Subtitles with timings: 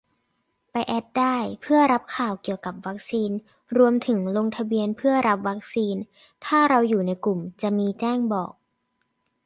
[0.71, 3.31] ไปแอดได้ เพื่อรับข่าวเกี่ยวกับวัคซีน
[3.77, 5.95] รวมถึงลงทะเบียนเพื่อรับวัคซีน
[6.45, 8.51] ถ้าเราอยู่ในกลุ่ม จะมีแจ้งบอก